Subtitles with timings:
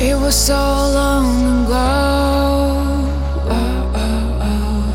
[0.00, 1.74] It was so long ago.
[3.50, 4.86] Oh, oh, oh.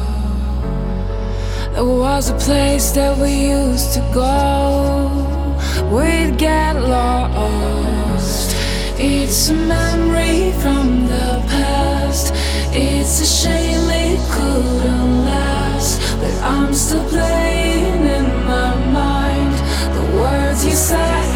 [1.74, 5.10] There was a place that we used to go.
[5.92, 8.56] We'd get lost.
[8.98, 12.32] It's a memory from the past.
[12.72, 16.00] It's a shame it couldn't last.
[16.22, 19.54] But I'm still playing in my mind
[19.98, 21.33] the words you said.